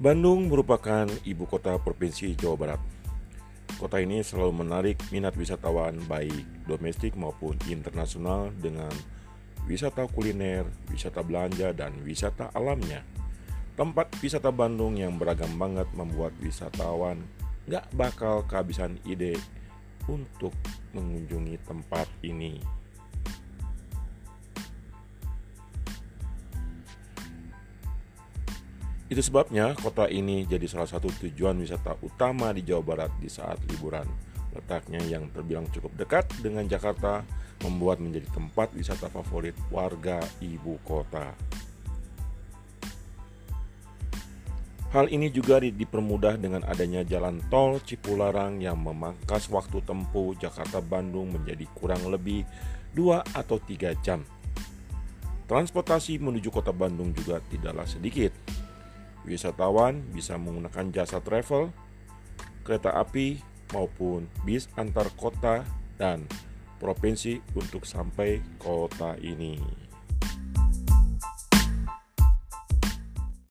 Bandung 0.00 0.48
merupakan 0.48 1.04
ibu 1.28 1.44
kota 1.44 1.76
provinsi 1.76 2.32
Jawa 2.32 2.56
Barat. 2.56 2.80
Kota 3.76 4.00
ini 4.00 4.24
selalu 4.24 4.64
menarik 4.64 4.96
minat 5.12 5.36
wisatawan 5.36 5.92
baik 6.08 6.64
domestik 6.64 7.12
maupun 7.20 7.60
internasional 7.68 8.48
dengan 8.64 8.88
wisata 9.68 10.08
kuliner, 10.08 10.64
wisata 10.88 11.20
belanja, 11.20 11.76
dan 11.76 11.92
wisata 12.00 12.48
alamnya. 12.56 13.04
Tempat 13.76 14.16
wisata 14.24 14.48
Bandung 14.48 14.96
yang 14.96 15.20
beragam 15.20 15.52
banget 15.60 15.92
membuat 15.92 16.32
wisatawan 16.40 17.20
gak 17.68 17.84
bakal 17.92 18.40
kehabisan 18.48 18.96
ide 19.04 19.36
untuk 20.08 20.56
mengunjungi 20.96 21.60
tempat 21.68 22.08
ini. 22.24 22.56
Itu 29.10 29.26
sebabnya 29.26 29.74
kota 29.74 30.06
ini 30.06 30.46
jadi 30.46 30.70
salah 30.70 30.86
satu 30.86 31.10
tujuan 31.10 31.58
wisata 31.58 31.98
utama 31.98 32.54
di 32.54 32.62
Jawa 32.62 32.94
Barat 32.94 33.12
di 33.18 33.26
saat 33.26 33.58
liburan. 33.66 34.06
Letaknya 34.54 35.02
yang 35.02 35.26
terbilang 35.34 35.66
cukup 35.74 35.98
dekat 35.98 36.30
dengan 36.38 36.70
Jakarta 36.70 37.26
membuat 37.66 37.98
menjadi 37.98 38.30
tempat 38.30 38.70
wisata 38.70 39.10
favorit 39.10 39.58
warga 39.74 40.22
ibu 40.38 40.78
kota. 40.86 41.34
Hal 44.94 45.06
ini 45.10 45.30
juga 45.30 45.58
dipermudah 45.58 46.38
dengan 46.38 46.66
adanya 46.66 47.02
jalan 47.02 47.42
tol 47.46 47.82
Cipularang 47.82 48.62
yang 48.62 48.78
memangkas 48.78 49.46
waktu 49.50 49.82
tempuh 49.86 50.38
Jakarta-Bandung 50.38 51.34
menjadi 51.34 51.66
kurang 51.74 52.10
lebih 52.10 52.46
2 52.94 53.22
atau 53.34 53.58
3 53.58 53.94
jam. 54.02 54.22
Transportasi 55.46 56.18
menuju 56.18 56.50
kota 56.50 56.74
Bandung 56.74 57.14
juga 57.14 57.38
tidaklah 57.50 57.86
sedikit, 57.86 58.34
Wisatawan 59.24 60.00
bisa 60.16 60.40
menggunakan 60.40 60.88
jasa 60.92 61.20
travel, 61.20 61.72
kereta 62.64 62.96
api, 62.96 63.40
maupun 63.70 64.26
bis 64.42 64.66
antar 64.74 65.06
kota 65.14 65.62
dan 66.00 66.26
provinsi 66.80 67.38
untuk 67.54 67.84
sampai 67.84 68.40
kota 68.58 69.14
ini. 69.20 69.60